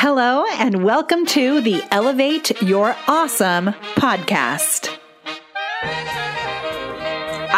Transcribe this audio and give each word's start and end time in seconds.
Hello, 0.00 0.44
and 0.52 0.84
welcome 0.84 1.26
to 1.26 1.60
the 1.60 1.82
Elevate 1.90 2.62
Your 2.62 2.94
Awesome 3.08 3.74
podcast. 3.96 4.96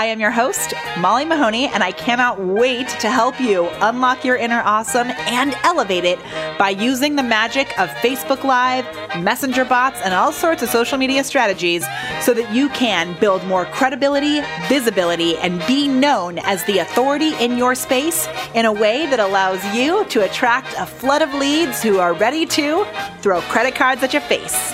I 0.01 0.07
am 0.07 0.19
your 0.19 0.31
host, 0.31 0.73
Molly 0.97 1.27
Mahoney, 1.27 1.67
and 1.67 1.85
I 1.85 1.93
cannot 1.93 2.41
wait 2.41 2.89
to 3.01 3.11
help 3.11 3.39
you 3.39 3.69
unlock 3.83 4.25
your 4.25 4.37
inner 4.37 4.63
awesome 4.65 5.09
and 5.11 5.55
elevate 5.63 6.07
it 6.07 6.19
by 6.59 6.71
using 6.71 7.17
the 7.17 7.23
magic 7.23 7.79
of 7.79 7.91
Facebook 7.97 8.43
Live, 8.43 8.87
Messenger 9.23 9.67
bots, 9.67 10.01
and 10.01 10.15
all 10.15 10.33
sorts 10.33 10.63
of 10.63 10.71
social 10.71 10.97
media 10.97 11.23
strategies 11.23 11.85
so 12.23 12.33
that 12.33 12.51
you 12.51 12.71
can 12.71 13.15
build 13.21 13.45
more 13.47 13.67
credibility, 13.67 14.41
visibility, 14.69 15.37
and 15.37 15.63
be 15.67 15.87
known 15.87 16.39
as 16.39 16.65
the 16.65 16.79
authority 16.79 17.35
in 17.35 17.59
your 17.59 17.75
space 17.75 18.27
in 18.55 18.65
a 18.65 18.73
way 18.73 19.05
that 19.05 19.21
allows 19.21 19.63
you 19.75 20.07
to 20.07 20.25
attract 20.25 20.75
a 20.79 20.87
flood 20.87 21.21
of 21.21 21.35
leads 21.35 21.83
who 21.83 21.99
are 21.99 22.15
ready 22.15 22.47
to 22.47 22.87
throw 23.19 23.43
credit 23.43 23.75
cards 23.75 24.03
at 24.03 24.15
your 24.15 24.23
face. 24.23 24.73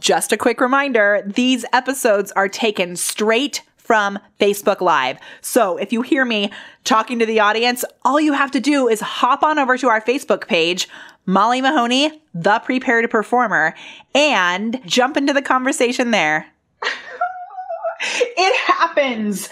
Just 0.00 0.32
a 0.32 0.38
quick 0.38 0.62
reminder 0.62 1.22
these 1.26 1.66
episodes 1.74 2.32
are 2.32 2.48
taken 2.48 2.96
straight 2.96 3.60
from 3.90 4.20
Facebook 4.38 4.80
Live. 4.80 5.18
So 5.40 5.76
if 5.76 5.92
you 5.92 6.02
hear 6.02 6.24
me 6.24 6.52
talking 6.84 7.18
to 7.18 7.26
the 7.26 7.40
audience, 7.40 7.84
all 8.04 8.20
you 8.20 8.34
have 8.34 8.52
to 8.52 8.60
do 8.60 8.86
is 8.86 9.00
hop 9.00 9.42
on 9.42 9.58
over 9.58 9.76
to 9.76 9.88
our 9.88 10.00
Facebook 10.00 10.46
page, 10.46 10.88
Molly 11.26 11.60
Mahoney, 11.60 12.22
the 12.32 12.60
prepared 12.60 13.10
performer, 13.10 13.74
and 14.14 14.80
jump 14.86 15.16
into 15.16 15.32
the 15.32 15.42
conversation 15.42 16.12
there. 16.12 16.46
it 18.00 18.56
happens. 18.58 19.48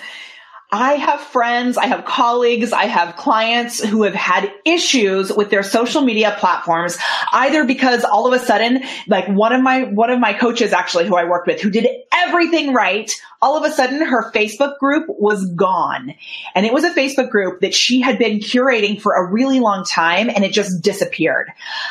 I 0.70 0.94
have 0.94 1.20
friends, 1.20 1.78
I 1.78 1.86
have 1.86 2.04
colleagues, 2.04 2.74
I 2.74 2.84
have 2.84 3.16
clients 3.16 3.82
who 3.82 4.02
have 4.02 4.14
had 4.14 4.52
issues 4.66 5.32
with 5.32 5.48
their 5.48 5.62
social 5.62 6.02
media 6.02 6.36
platforms, 6.38 6.98
either 7.32 7.64
because 7.64 8.04
all 8.04 8.30
of 8.30 8.38
a 8.38 8.44
sudden, 8.44 8.84
like 9.06 9.28
one 9.28 9.54
of 9.54 9.62
my, 9.62 9.84
one 9.84 10.10
of 10.10 10.20
my 10.20 10.34
coaches 10.34 10.74
actually 10.74 11.06
who 11.06 11.16
I 11.16 11.24
worked 11.24 11.46
with 11.46 11.62
who 11.62 11.70
did 11.70 11.86
everything 12.12 12.74
right, 12.74 13.10
all 13.40 13.56
of 13.56 13.64
a 13.64 13.72
sudden 13.72 14.04
her 14.04 14.30
Facebook 14.32 14.78
group 14.78 15.06
was 15.08 15.46
gone. 15.52 16.14
And 16.54 16.66
it 16.66 16.72
was 16.72 16.84
a 16.84 16.92
Facebook 16.92 17.30
group 17.30 17.60
that 17.60 17.72
she 17.72 18.00
had 18.00 18.18
been 18.18 18.40
curating 18.40 19.00
for 19.00 19.14
a 19.14 19.30
really 19.30 19.60
long 19.60 19.84
time 19.84 20.28
and 20.28 20.44
it 20.44 20.52
just 20.52 20.82
disappeared. 20.82 21.48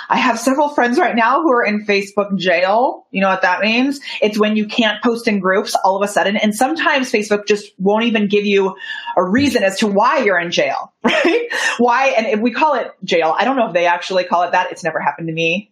I 0.09 0.17
have 0.17 0.39
several 0.39 0.69
friends 0.69 0.99
right 0.99 1.15
now 1.15 1.41
who 1.41 1.51
are 1.51 1.63
in 1.63 1.85
Facebook 1.85 2.37
jail. 2.37 3.07
You 3.11 3.21
know 3.21 3.29
what 3.29 3.43
that 3.43 3.61
means? 3.61 4.01
It's 4.21 4.37
when 4.37 4.57
you 4.57 4.67
can't 4.67 5.01
post 5.01 5.27
in 5.27 5.39
groups 5.39 5.75
all 5.83 5.95
of 5.95 6.07
a 6.07 6.11
sudden. 6.11 6.35
And 6.35 6.53
sometimes 6.53 7.11
Facebook 7.11 7.47
just 7.47 7.71
won't 7.79 8.03
even 8.03 8.27
give 8.27 8.45
you 8.45 8.66
a 9.15 9.23
reason 9.23 9.63
as 9.63 9.79
to 9.79 9.87
why 9.87 10.19
you're 10.19 10.39
in 10.39 10.51
jail, 10.51 10.93
right? 11.03 11.47
Why? 11.77 12.07
And 12.09 12.41
we 12.41 12.51
call 12.51 12.75
it 12.75 12.91
jail. 13.03 13.35
I 13.37 13.45
don't 13.45 13.55
know 13.55 13.67
if 13.67 13.73
they 13.73 13.85
actually 13.85 14.23
call 14.23 14.43
it 14.43 14.51
that. 14.51 14.71
It's 14.71 14.83
never 14.83 14.99
happened 14.99 15.27
to 15.27 15.33
me 15.33 15.71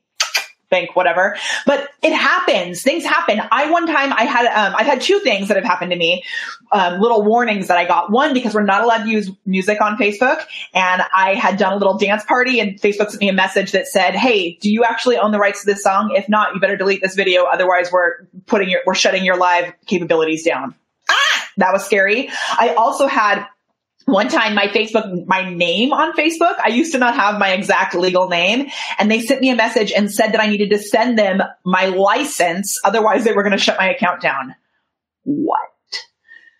bank, 0.69 0.95
whatever. 0.95 1.37
But 1.65 1.89
it 2.01 2.13
happens. 2.13 2.81
Things 2.81 3.03
happen. 3.03 3.41
I 3.51 3.71
one 3.71 3.87
time 3.87 4.11
I 4.13 4.23
had 4.23 4.45
um, 4.45 4.75
I've 4.77 4.85
had 4.85 5.01
two 5.01 5.19
things 5.19 5.47
that 5.47 5.57
have 5.57 5.63
happened 5.63 5.91
to 5.91 5.97
me. 5.97 6.23
Um, 6.71 6.99
little 6.99 7.23
warnings 7.23 7.67
that 7.67 7.77
I 7.77 7.85
got. 7.85 8.11
One 8.11 8.33
because 8.33 8.53
we're 8.53 8.63
not 8.63 8.83
allowed 8.83 9.03
to 9.03 9.09
use 9.09 9.31
music 9.45 9.81
on 9.81 9.97
Facebook, 9.97 10.43
and 10.73 11.01
I 11.15 11.35
had 11.35 11.57
done 11.57 11.73
a 11.73 11.77
little 11.77 11.97
dance 11.97 12.25
party, 12.25 12.59
and 12.59 12.79
Facebook 12.79 13.09
sent 13.09 13.21
me 13.21 13.29
a 13.29 13.33
message 13.33 13.71
that 13.71 13.87
said, 13.87 14.15
"Hey, 14.15 14.57
do 14.61 14.71
you 14.71 14.83
actually 14.83 15.17
own 15.17 15.31
the 15.31 15.39
rights 15.39 15.61
to 15.61 15.65
this 15.67 15.83
song? 15.83 16.13
If 16.15 16.27
not, 16.27 16.53
you 16.53 16.59
better 16.59 16.77
delete 16.77 17.01
this 17.01 17.15
video. 17.15 17.45
Otherwise, 17.45 17.91
we're 17.91 18.27
putting 18.45 18.69
your 18.69 18.81
we're 18.85 18.95
shutting 18.95 19.23
your 19.23 19.37
live 19.37 19.73
capabilities 19.85 20.43
down." 20.43 20.75
That 21.57 21.71
was 21.73 21.85
scary. 21.85 22.29
I 22.49 22.75
also 22.75 23.07
had 23.07 23.45
one 24.05 24.27
time 24.27 24.53
my 24.53 24.67
Facebook, 24.67 25.25
my 25.25 25.49
name 25.49 25.91
on 25.91 26.13
Facebook, 26.13 26.55
I 26.63 26.69
used 26.69 26.91
to 26.91 26.99
not 26.99 27.15
have 27.15 27.39
my 27.39 27.51
exact 27.51 27.95
legal 27.95 28.29
name 28.29 28.67
and 28.99 29.09
they 29.09 29.19
sent 29.19 29.41
me 29.41 29.49
a 29.49 29.55
message 29.55 29.91
and 29.91 30.11
said 30.11 30.31
that 30.33 30.41
I 30.41 30.47
needed 30.47 30.69
to 30.71 30.77
send 30.77 31.17
them 31.17 31.41
my 31.63 31.87
license. 31.87 32.79
Otherwise 32.83 33.23
they 33.23 33.33
were 33.33 33.41
going 33.41 33.57
to 33.57 33.63
shut 33.63 33.79
my 33.79 33.89
account 33.89 34.21
down. 34.21 34.55
What? 35.23 35.59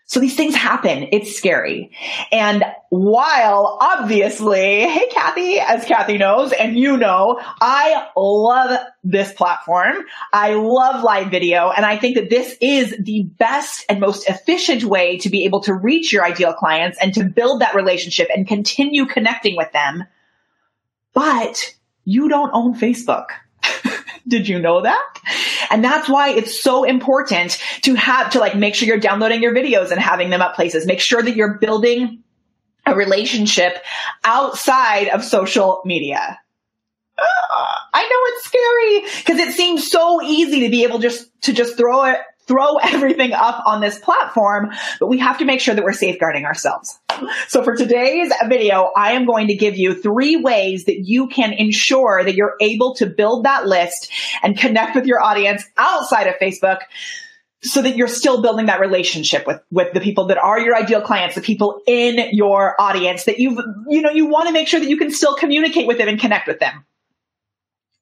So 0.08 0.20
these 0.20 0.36
things 0.36 0.54
happen. 0.54 1.08
It's 1.10 1.36
scary. 1.36 1.90
And 2.30 2.62
while 2.90 3.76
obviously, 3.80 4.88
hey, 4.88 5.08
Kathy, 5.10 5.58
as 5.58 5.84
Kathy 5.84 6.16
knows, 6.16 6.52
and 6.52 6.78
you 6.78 6.96
know, 6.96 7.40
I 7.60 8.06
love 8.16 8.78
this 9.02 9.32
platform. 9.32 9.96
I 10.32 10.54
love 10.54 11.02
live 11.02 11.32
video. 11.32 11.70
And 11.70 11.84
I 11.84 11.96
think 11.96 12.14
that 12.14 12.30
this 12.30 12.56
is 12.60 12.94
the 13.00 13.24
best 13.24 13.84
and 13.88 13.98
most 13.98 14.28
efficient 14.28 14.84
way 14.84 15.18
to 15.18 15.28
be 15.28 15.44
able 15.44 15.62
to 15.62 15.74
reach 15.74 16.12
your 16.12 16.24
ideal 16.24 16.52
clients 16.52 16.98
and 17.02 17.12
to 17.14 17.24
build 17.24 17.60
that 17.60 17.74
relationship 17.74 18.28
and 18.32 18.46
continue 18.46 19.06
connecting 19.06 19.56
with 19.56 19.72
them. 19.72 20.04
But 21.14 21.74
you 22.04 22.28
don't 22.28 22.50
own 22.54 22.74
Facebook. 22.78 23.26
Did 24.28 24.48
you 24.48 24.58
know 24.58 24.82
that? 24.82 25.20
And 25.70 25.84
that's 25.84 26.08
why 26.08 26.30
it's 26.30 26.60
so 26.60 26.84
important 26.84 27.62
to 27.82 27.94
have 27.94 28.30
to 28.30 28.40
like 28.40 28.56
make 28.56 28.74
sure 28.74 28.88
you're 28.88 28.98
downloading 28.98 29.42
your 29.42 29.54
videos 29.54 29.90
and 29.90 30.00
having 30.00 30.30
them 30.30 30.42
up 30.42 30.54
places. 30.54 30.86
Make 30.86 31.00
sure 31.00 31.22
that 31.22 31.36
you're 31.36 31.58
building 31.58 32.22
a 32.86 32.94
relationship 32.94 33.82
outside 34.24 35.08
of 35.08 35.24
social 35.24 35.82
media. 35.84 36.38
Ah, 37.18 37.88
I 37.94 38.02
know 38.02 38.08
it's 38.34 38.44
scary 38.44 39.22
because 39.22 39.38
it 39.40 39.54
seems 39.54 39.90
so 39.90 40.22
easy 40.22 40.60
to 40.60 40.70
be 40.70 40.84
able 40.84 40.98
just 40.98 41.28
to 41.42 41.52
just 41.52 41.76
throw 41.76 42.04
it 42.04 42.18
throw 42.46 42.76
everything 42.76 43.32
up 43.32 43.62
on 43.66 43.80
this 43.80 43.98
platform, 43.98 44.70
but 45.00 45.08
we 45.08 45.18
have 45.18 45.38
to 45.38 45.44
make 45.44 45.60
sure 45.60 45.74
that 45.74 45.84
we're 45.84 45.92
safeguarding 45.92 46.44
ourselves. 46.44 46.98
So 47.48 47.62
for 47.62 47.76
today's 47.76 48.32
video, 48.48 48.90
I 48.96 49.12
am 49.12 49.24
going 49.24 49.48
to 49.48 49.54
give 49.54 49.76
you 49.76 50.00
three 50.00 50.36
ways 50.36 50.84
that 50.84 51.00
you 51.00 51.28
can 51.28 51.52
ensure 51.52 52.22
that 52.24 52.34
you're 52.34 52.56
able 52.60 52.94
to 52.96 53.06
build 53.06 53.44
that 53.44 53.66
list 53.66 54.10
and 54.42 54.58
connect 54.58 54.94
with 54.94 55.06
your 55.06 55.22
audience 55.22 55.64
outside 55.76 56.26
of 56.26 56.34
Facebook 56.40 56.80
so 57.62 57.82
that 57.82 57.96
you're 57.96 58.08
still 58.08 58.42
building 58.42 58.66
that 58.66 58.80
relationship 58.80 59.46
with, 59.46 59.60
with 59.70 59.92
the 59.92 60.00
people 60.00 60.26
that 60.26 60.38
are 60.38 60.60
your 60.60 60.76
ideal 60.76 61.00
clients, 61.00 61.34
the 61.34 61.40
people 61.40 61.80
in 61.86 62.28
your 62.32 62.80
audience 62.80 63.24
that 63.24 63.38
you've, 63.38 63.58
you 63.88 64.02
know, 64.02 64.10
you 64.10 64.26
want 64.26 64.48
to 64.48 64.52
make 64.52 64.68
sure 64.68 64.80
that 64.80 64.88
you 64.88 64.96
can 64.96 65.10
still 65.10 65.34
communicate 65.34 65.86
with 65.86 65.98
them 65.98 66.08
and 66.08 66.20
connect 66.20 66.46
with 66.46 66.60
them. 66.60 66.84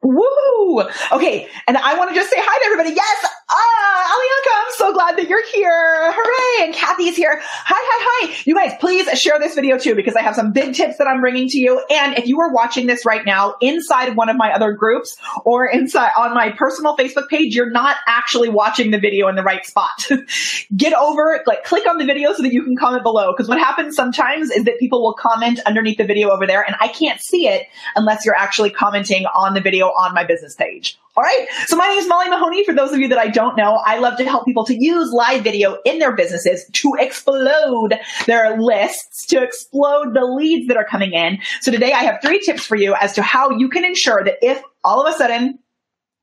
Woo! 0.05 0.83
Okay, 1.13 1.49
and 1.67 1.79
I 1.79 1.97
want 1.97 2.11
to 2.11 2.15
just 2.15 2.31
say 2.31 2.37
hi 2.39 2.59
to 2.59 2.67
everybody. 2.67 2.95
Yes, 2.95 3.27
ah, 3.51 4.15
Alianka, 4.15 4.55
I'm 4.55 4.73
so 4.77 4.93
glad 4.93 5.17
that 5.17 5.29
you're 5.29 5.47
here. 5.47 6.13
Hooray! 6.13 6.67
And 6.67 6.75
Kathy's 6.75 7.17
here. 7.17 7.41
Hi, 7.41 7.75
hi, 7.75 8.27
hi. 8.29 8.43
You 8.45 8.55
guys, 8.55 8.73
please 8.81 9.09
share 9.19 9.39
this 9.39 9.55
video 9.55 9.79
too 9.79 9.95
because 9.95 10.15
I 10.15 10.21
have 10.21 10.35
some 10.35 10.53
big 10.53 10.75
tips 10.75 10.99
that 10.99 11.07
I'm 11.07 11.23
bringing 11.23 11.49
to 11.49 11.59
you. 11.59 11.83
And 11.91 12.19
if 12.19 12.27
you 12.27 12.39
are 12.41 12.53
watching 12.53 12.87
this 12.87 13.07
right 13.07 13.25
now 13.25 13.55
inside 13.63 14.15
one 14.15 14.29
of 14.29 14.37
my 14.37 14.53
other 14.53 14.73
groups 14.73 15.17
or 15.47 15.67
inside 15.67 16.11
on 16.19 16.35
my 16.35 16.51
personal 16.51 16.99
Facebook 16.99 17.29
page, 17.29 17.55
you're 17.55 17.71
not 17.71 17.97
actually 18.07 18.51
watching 18.51 18.91
the 18.91 18.99
video 18.99 19.29
in 19.29 19.37
the 19.37 19.43
right 19.43 19.65
spot. 19.65 20.07
Get 20.77 20.93
over, 20.93 21.43
like 21.47 21.65
click 21.65 21.89
on 21.89 21.97
the 21.97 22.05
video 22.05 22.35
so 22.35 22.43
that 22.43 22.53
you 22.53 22.63
can 22.63 22.77
comment 22.77 23.05
below. 23.05 23.33
Because 23.33 23.49
what 23.49 23.59
happens 23.59 23.97
sometimes 23.97 24.51
is 24.51 24.65
that 24.65 24.79
people 24.79 25.03
will 25.03 25.15
comment 25.15 25.61
underneath 25.65 25.97
the 25.97 26.05
video 26.05 26.29
over 26.29 26.47
there 26.47 26.63
and 26.63 26.77
I 26.79 26.89
can't 26.89 27.23
see 27.23 27.49
it 27.49 27.69
unless 27.97 28.27
you're 28.27 28.37
actually 28.37 28.69
commenting 28.69 29.25
on 29.35 29.55
the 29.55 29.63
video 29.63 29.94
on 29.99 30.15
my 30.15 30.25
business 30.25 30.55
page. 30.55 30.99
All 31.17 31.23
right. 31.23 31.47
So 31.67 31.77
my 31.77 31.87
name 31.87 31.99
is 31.99 32.09
Molly 32.09 32.29
Mahoney. 32.29 32.65
For 32.65 32.75
those 32.75 32.93
of 32.93 32.99
you 32.99 33.09
that 33.09 33.19
I 33.19 33.29
don't 33.29 33.57
know, 33.57 33.81
I 33.85 33.99
love 33.99 34.19
to 34.19 34.25
help 34.25 34.45
people 34.45 34.65
to 34.67 34.75
use 34.77 35.13
live 35.13 35.45
video 35.45 35.79
in 35.85 35.99
their 35.99 36.15
businesses 36.15 36.69
to 36.73 36.95
explode 36.99 37.95
their 38.27 38.61
lists, 38.61 39.27
to 39.27 39.43
explode 39.43 40.15
the 40.15 40.25
leads 40.25 40.69
that 40.69 40.77
are 40.77 40.85
coming 40.85 41.13
in. 41.13 41.39
So 41.61 41.71
today 41.71 41.93
I 41.93 42.03
have 42.05 42.21
three 42.21 42.41
tips 42.41 42.67
for 42.67 42.77
you 42.77 42.95
as 43.01 43.15
to 43.15 43.23
how 43.23 43.51
you 43.51 43.69
can 43.69 43.85
ensure 43.85 44.25
that 44.25 44.39
if 44.43 44.61
all 44.83 45.07
of 45.07 45.15
a 45.15 45.17
sudden 45.17 45.61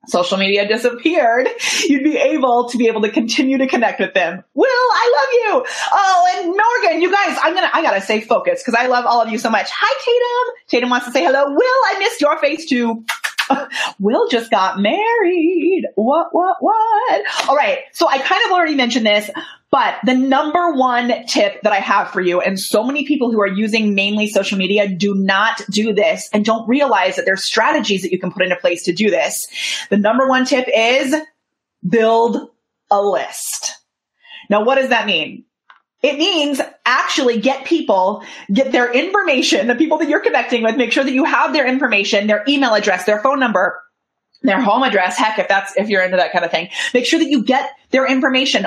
social 0.07 0.37
media 0.37 0.67
disappeared, 0.67 1.47
you'd 1.83 2.03
be 2.03 2.17
able 2.17 2.69
to 2.69 2.77
be 2.77 2.87
able 2.87 3.01
to 3.01 3.11
continue 3.11 3.57
to 3.59 3.67
connect 3.67 3.99
with 3.99 4.13
them. 4.13 4.43
Will, 4.53 4.67
I 4.67 5.13
love 5.21 5.33
you. 5.33 5.65
Oh, 5.91 6.33
and 6.35 6.47
Morgan, 6.47 7.01
you 7.01 7.11
guys, 7.11 7.37
I'm 7.41 7.53
gonna, 7.53 7.69
I 7.71 7.81
gotta 7.81 8.01
stay 8.01 8.21
focused 8.21 8.65
because 8.65 8.79
I 8.79 8.87
love 8.87 9.05
all 9.05 9.21
of 9.21 9.29
you 9.29 9.37
so 9.37 9.49
much. 9.49 9.69
Hi, 9.71 10.01
Tatum. 10.03 10.55
Tatum 10.67 10.89
wants 10.89 11.05
to 11.05 11.11
say 11.11 11.23
hello. 11.23 11.45
Will, 11.45 11.81
I 11.85 11.99
missed 11.99 12.19
your 12.19 12.37
face 12.39 12.65
too. 12.67 13.05
Will 13.99 14.27
just 14.29 14.51
got 14.51 14.79
married. 14.79 15.85
What, 15.95 16.27
what, 16.31 16.57
what? 16.59 17.49
All 17.49 17.55
right. 17.55 17.79
So 17.93 18.07
I 18.07 18.17
kind 18.17 18.41
of 18.45 18.51
already 18.51 18.75
mentioned 18.75 19.05
this, 19.05 19.29
but 19.71 19.95
the 20.03 20.15
number 20.15 20.73
one 20.73 21.25
tip 21.27 21.61
that 21.61 21.71
I 21.71 21.79
have 21.79 22.11
for 22.11 22.21
you, 22.21 22.41
and 22.41 22.59
so 22.59 22.83
many 22.83 23.05
people 23.05 23.31
who 23.31 23.41
are 23.41 23.47
using 23.47 23.95
mainly 23.95 24.27
social 24.27 24.57
media 24.57 24.87
do 24.87 25.15
not 25.15 25.61
do 25.69 25.93
this 25.93 26.29
and 26.33 26.43
don't 26.43 26.67
realize 26.67 27.15
that 27.15 27.25
there's 27.25 27.45
strategies 27.45 28.01
that 28.01 28.11
you 28.11 28.19
can 28.19 28.31
put 28.31 28.43
into 28.43 28.57
place 28.57 28.83
to 28.83 28.93
do 28.93 29.09
this. 29.09 29.47
The 29.89 29.97
number 29.97 30.27
one 30.27 30.45
tip 30.45 30.67
is 30.73 31.15
build 31.87 32.49
a 32.89 33.01
list. 33.01 33.77
Now, 34.49 34.65
what 34.65 34.75
does 34.75 34.89
that 34.89 35.05
mean? 35.05 35.45
It 36.01 36.17
means 36.17 36.59
actually 36.85 37.39
get 37.39 37.65
people, 37.65 38.23
get 38.51 38.71
their 38.71 38.91
information, 38.91 39.67
the 39.67 39.75
people 39.75 39.99
that 39.99 40.09
you're 40.09 40.21
connecting 40.21 40.63
with, 40.63 40.75
make 40.75 40.91
sure 40.91 41.03
that 41.03 41.13
you 41.13 41.25
have 41.25 41.53
their 41.53 41.67
information, 41.67 42.27
their 42.27 42.43
email 42.47 42.73
address, 42.73 43.05
their 43.05 43.21
phone 43.21 43.39
number, 43.39 43.79
their 44.43 44.61
home 44.61 44.83
address. 44.83 45.17
Heck, 45.17 45.39
if 45.39 45.47
that's, 45.47 45.75
if 45.77 45.89
you're 45.89 46.03
into 46.03 46.17
that 46.17 46.31
kind 46.31 46.45
of 46.45 46.51
thing, 46.51 46.69
make 46.93 47.05
sure 47.05 47.19
that 47.19 47.29
you 47.29 47.43
get 47.43 47.71
their 47.91 48.07
information 48.07 48.65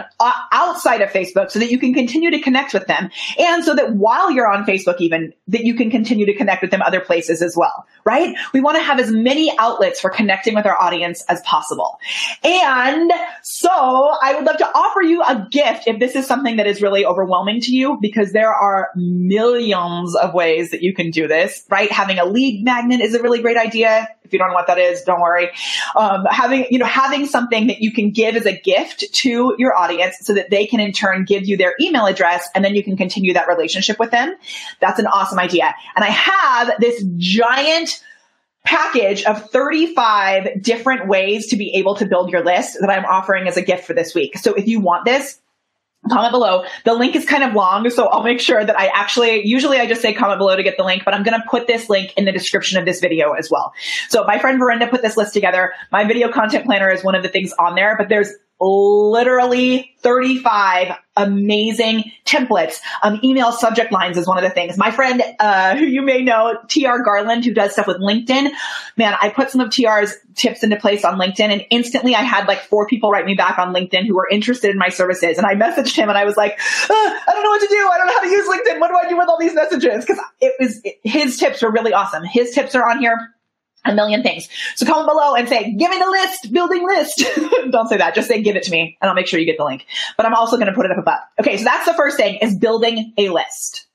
outside 0.53 1.01
of 1.01 1.11
Facebook 1.11 1.51
so 1.51 1.59
that 1.59 1.71
you 1.71 1.79
can 1.79 1.95
continue 1.95 2.31
to 2.31 2.41
connect 2.41 2.75
with 2.75 2.87
them. 2.87 3.11
And 3.39 3.65
so 3.65 3.75
that 3.75 3.95
while 3.95 4.31
you're 4.31 4.51
on 4.51 4.65
Facebook, 4.65 4.97
even 5.01 5.33
that 5.49 5.65
you 5.65 5.75
can 5.75 5.91
continue 5.91 6.27
to 6.27 6.35
connect 6.35 6.63
with 6.63 6.71
them 6.71 6.83
other 6.83 7.01
places 7.01 7.43
as 7.43 7.57
well, 7.57 7.87
right? 8.05 8.37
We 8.53 8.61
want 8.61 8.77
to 8.77 8.83
have 8.83 9.01
as 9.01 9.11
many 9.11 9.53
outlets 9.59 10.01
for 10.01 10.11
connecting 10.11 10.55
with 10.55 10.67
our 10.67 10.81
audience 10.81 11.25
as 11.29 11.41
possible. 11.41 11.99
And 12.43 13.11
so 13.43 13.71
I 13.71 14.35
would 14.35 14.45
love 14.45 14.59
to 14.59 14.67
offer 14.67 15.03
you 15.03 15.23
a 15.23 15.49
gift 15.51 15.85
if 15.87 15.99
this 15.99 16.15
is 16.15 16.27
something 16.27 16.57
that 16.57 16.67
is 16.67 16.83
really 16.83 17.07
overwhelming 17.07 17.61
to 17.63 17.73
you 17.73 17.99
because 18.01 18.33
there 18.33 18.53
are 18.53 18.91
millions 18.95 20.15
of 20.17 20.35
ways 20.35 20.71
that 20.71 20.83
you 20.83 20.93
can 20.93 21.11
do 21.11 21.27
this, 21.27 21.65
right? 21.71 21.91
Having 21.91 22.19
a 22.19 22.27
lead 22.27 22.63
magnet 22.63 23.01
is 23.01 23.15
a 23.15 23.23
really 23.23 23.41
great 23.41 23.57
idea. 23.57 24.07
If 24.25 24.33
you 24.33 24.39
don't 24.39 24.49
know 24.49 24.55
what 24.55 24.67
that 24.69 24.79
is, 24.79 25.03
don't 25.03 25.21
worry. 25.21 25.51
Um, 25.95 26.25
having, 26.31 26.67
you 26.71 26.79
know, 26.79 26.87
having 26.87 27.27
something 27.27 27.67
that 27.67 27.81
you 27.81 27.93
can 27.93 28.11
give 28.11 28.37
as 28.37 28.47
a 28.47 28.59
gift 28.59 29.13
to 29.13 29.55
your 29.59 29.77
audience 29.77 30.17
so 30.23 30.35
that 30.35 30.51
they 30.51 30.67
can 30.67 30.81
in 30.81 30.93
turn 30.93 31.25
give 31.25 31.47
you 31.47 31.57
their 31.57 31.75
email 31.81 32.07
address 32.07 32.49
and 32.55 32.65
then 32.65 32.75
you 32.75 32.83
can 32.83 32.97
continue 32.97 33.35
that 33.35 33.49
relationship 33.49 33.99
with 33.99 34.11
them. 34.11 34.35
That's 34.81 34.99
an 34.99 35.07
awesome 35.07 35.39
idea. 35.39 35.75
And 35.95 36.05
I 36.05 36.11
have 36.11 36.73
this 36.81 37.05
giant 37.17 38.03
package 38.65 39.25
of 39.25 39.51
35 39.51 40.63
different 40.63 41.07
ways 41.07 41.49
to 41.49 41.57
be 41.57 41.75
able 41.75 41.95
to 41.97 42.07
build 42.07 42.31
your 42.31 42.43
list 42.43 42.79
that 42.81 42.89
I'm 42.89 43.05
offering 43.05 43.47
as 43.47 43.59
a 43.59 43.63
gift 43.63 43.85
for 43.85 43.93
this 43.93 44.15
week. 44.15 44.39
So 44.39 44.55
if 44.55 44.67
you 44.67 44.81
want 44.81 45.05
this, 45.05 45.39
comment 46.09 46.33
below. 46.33 46.65
The 46.85 46.95
link 46.95 47.17
is 47.17 47.25
kind 47.25 47.43
of 47.43 47.55
long, 47.55 47.89
so 47.91 48.07
I'll 48.07 48.23
make 48.23 48.41
sure 48.41 48.65
that 48.65 48.79
I 48.79 48.87
actually, 48.87 49.47
usually 49.47 49.79
I 49.79 49.87
just 49.87 50.03
say 50.03 50.13
comment 50.13 50.39
below 50.39 50.57
to 50.57 50.63
get 50.63 50.77
the 50.77 50.85
link, 50.85 51.05
but 51.05 51.15
I'm 51.15 51.23
going 51.23 51.41
to 51.41 51.47
put 51.49 51.67
this 51.67 51.89
link 51.89 52.13
in 52.17 52.25
the 52.25 52.33
description 52.33 52.79
of 52.79 52.85
this 52.85 53.01
video 53.01 53.33
as 53.33 53.51
well. 53.51 53.73
So 54.09 54.25
my 54.25 54.39
friend 54.39 54.61
Verinda 54.61 54.91
put 54.91 55.03
this 55.03 55.17
list 55.17 55.33
together. 55.33 55.73
My 55.91 56.05
video 56.05 56.31
content 56.31 56.65
planner 56.67 56.91
is 56.91 57.03
one 57.03 57.15
of 57.15 57.23
the 57.23 57.29
things 57.29 57.53
on 57.59 57.75
there, 57.75 57.97
but 57.97 58.09
there's 58.09 58.31
literally 58.61 59.95
35 59.99 60.97
amazing 61.17 62.11
templates. 62.25 62.81
Um, 63.03 63.21
email 63.23 63.53
subject 63.53 63.93
lines 63.93 64.19
is 64.19 64.27
one 64.27 64.37
of 64.37 64.45
the 64.45 64.51
things. 64.51 64.77
My 64.77 64.91
friend, 64.91 65.23
uh, 65.39 65.77
who 65.77 65.85
you 65.85 66.03
may 66.03 66.23
know, 66.23 66.59
TR 66.69 67.03
Garland, 67.05 67.45
who 67.45 67.55
does 67.55 67.73
stuff 67.73 67.87
with 67.87 67.99
LinkedIn, 67.99 68.51
man, 68.97 69.15
I 69.21 69.29
put 69.29 69.51
some 69.51 69.61
of 69.61 69.71
TR's 69.71 70.15
tips 70.35 70.63
into 70.63 70.77
place 70.77 71.05
on 71.05 71.19
LinkedIn 71.19 71.51
and 71.53 71.65
instantly 71.71 72.15
I 72.15 72.23
had 72.23 72.47
like 72.47 72.63
four 72.63 72.87
people 72.87 73.11
write 73.11 73.27
me 73.27 73.35
back 73.35 73.59
on 73.59 73.73
LinkedIn 73.73 74.07
who 74.07 74.15
were 74.15 74.29
interested 74.29 74.71
in 74.71 74.79
my 74.79 74.89
services. 74.89 75.39
And 75.39 75.47
I 75.47 75.55
messaged 75.55 75.97
him 75.97 76.09
and 76.09 76.19
I 76.19 76.25
was 76.25 76.37
like, 76.37 76.59
I 76.59 77.23
don't 77.27 77.43
know 77.43 77.51
what 77.51 77.61
to 77.61 77.69
do. 77.69 77.91
I 77.93 77.99
don't 77.99 78.07
know 78.07 78.15
how 78.15 78.21
to 78.21 78.29
use 78.29 78.49
LinkedIn. 78.49 78.81
What 78.81 78.89
do 78.89 78.97
I 78.97 79.09
do 79.09 79.17
with 79.17 79.29
all 79.29 79.39
these 79.39 79.55
messages? 79.55 80.05
Cause 80.05 80.19
it 80.41 80.55
was, 80.59 80.81
his 81.03 81.39
tips 81.39 81.63
were 81.63 81.71
really 81.71 81.93
awesome. 81.93 82.25
His 82.25 82.53
tips 82.53 82.75
are 82.75 82.89
on 82.89 82.99
here 82.99 83.34
a 83.85 83.95
million 83.95 84.23
things. 84.23 84.49
So 84.77 84.87
comment 84.87 85.09
below 85.09 85.35
and 85.35 85.49
say, 85.49 85.75
give 85.75 85.91
me 85.91 85.99
the 85.99 86.11
list, 86.11 86.53
building 86.53 86.85
list. 86.85 87.25
Don't 87.71 87.89
say 87.89 87.99
that. 87.99 88.15
Just 88.15 88.29
say, 88.29 88.43
give 88.43 88.57
it 88.57 88.65
to 88.65 88.71
me 88.71 88.97
and 89.01 89.09
I'll 89.09 89.15
make 89.15 89.27
sure 89.27 89.39
you 89.39 89.47
get 89.47 89.59
the 89.59 89.65
link. 89.65 89.87
But 90.17 90.27
I'm 90.27 90.35
also 90.35 90.57
going 90.57 90.69
to 90.69 90.73
put 90.73 90.87
it 90.87 90.93
up 90.93 90.99
above. 90.99 91.21
Okay. 91.41 91.57
So 91.59 91.65
that's 91.65 91.87
the 91.87 91.95
first 91.95 92.17
thing 92.17 92.37
is 92.37 92.57
building 92.57 93.13
a 93.19 93.29
list. 93.29 93.87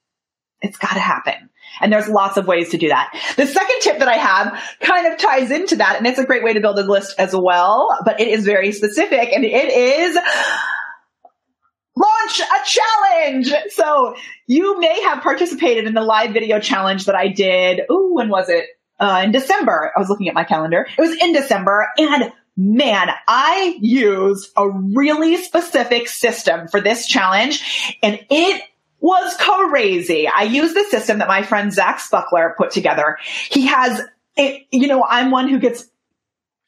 It's 0.62 0.78
got 0.78 0.94
to 0.94 1.00
happen. 1.00 1.50
And 1.82 1.94
there's 1.94 2.10
lots 2.10 2.38
of 2.38 2.46
ways 2.46 2.70
to 2.70 2.78
do 2.78 2.90
that. 2.90 3.12
The 3.38 3.46
second 3.46 3.76
tip 3.82 4.00
that 4.00 4.08
I 4.08 4.18
have 4.18 4.62
kind 4.82 5.08
of 5.08 5.18
ties 5.18 5.52
into 5.52 5.78
that. 5.78 5.98
And 5.98 6.06
it's 6.06 6.20
a 6.20 6.26
great 6.26 6.44
way 6.44 6.54
to 6.54 6.60
build 6.60 6.78
a 6.78 6.84
list 6.84 7.16
as 7.18 7.34
well, 7.36 7.88
but 8.04 8.20
it 8.20 8.28
is 8.28 8.46
very 8.46 8.72
specific 8.72 9.32
and 9.32 9.46
it 9.46 9.70
is 9.70 10.18
launch 11.96 12.40
a 12.40 12.66
challenge. 12.66 13.54
So 13.72 14.16
you 14.48 14.80
may 14.80 15.02
have 15.04 15.22
participated 15.24 15.86
in 15.86 15.94
the 15.94 16.02
live 16.02 16.34
video 16.34 16.60
challenge 16.60 17.06
that 17.06 17.16
I 17.16 17.30
did. 17.30 17.82
Ooh, 17.92 18.16
when 18.16 18.30
was 18.30 18.50
it? 18.50 18.66
Uh, 19.00 19.22
in 19.24 19.32
December. 19.32 19.92
I 19.96 20.00
was 20.00 20.10
looking 20.10 20.28
at 20.28 20.34
my 20.34 20.44
calendar. 20.44 20.88
It 20.98 21.02
was 21.02 21.16
in 21.16 21.34
December 21.34 21.88
and 21.98 22.32
man, 22.58 23.10
I 23.28 23.78
used 23.80 24.52
a 24.58 24.70
really 24.70 25.38
specific 25.38 26.10
system 26.10 26.68
for 26.68 26.82
this 26.82 27.08
challenge 27.08 27.98
and 28.04 28.20
it 28.30 28.64
was 29.00 29.36
crazy. 29.38 30.28
I 30.28 30.44
used 30.44 30.76
the 30.76 30.84
system 30.90 31.20
that 31.20 31.30
my 31.30 31.44
friend 31.44 31.72
Zach 31.72 32.00
Spuckler 32.00 32.56
put 32.58 32.72
together. 32.72 33.18
He 33.50 33.68
has 33.68 34.02
it, 34.36 34.68
you 34.72 34.88
know, 34.88 35.06
I'm 35.08 35.32
one 35.32 35.48
who 35.48 35.60
gets 35.60 35.86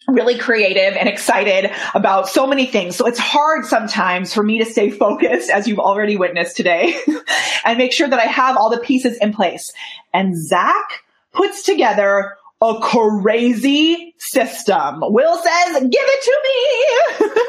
really 0.07 0.38
creative 0.38 0.95
and 0.98 1.07
excited 1.07 1.72
about 1.94 2.28
so 2.28 2.48
many 2.48 2.66
things. 2.66 2.95
So 2.95 3.06
it's 3.06 3.19
hard 3.19 3.66
sometimes 3.66 4.33
for 4.33 4.44
me 4.44 4.60
to 4.60 4.66
stay 4.66 4.89
focused 4.89 5.50
as 5.50 5.68
you've 5.68 5.80
already 5.80 6.18
witnessed 6.18 6.57
today 6.57 6.95
and 7.66 7.78
make 7.78 7.92
sure 7.92 8.07
that 8.07 8.19
I 8.19 8.25
have 8.25 8.57
all 8.57 8.69
the 8.69 8.80
pieces 8.80 9.18
in 9.18 9.33
place. 9.33 9.72
And 10.13 10.36
Zach 10.36 11.04
puts 11.33 11.63
together 11.63 12.38
a 12.62 12.80
crazy 12.80 14.13
system. 14.19 15.00
Will 15.01 15.36
says, 15.36 15.81
give 15.81 15.89
it 15.92 16.24
to 16.24 16.39
me. 16.44 17.44